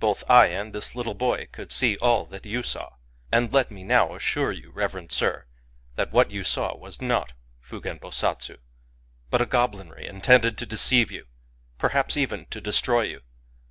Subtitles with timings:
[0.00, 2.94] Both I and this little boy could see all that you saw.
[3.30, 5.44] And let me now assure you, reverend sir,
[5.94, 8.60] that what you saw was not Fugen Bosatsu,
[9.28, 11.26] but a goblinry intended to deceive you—
[11.78, 13.20] perhaps even to destroy you.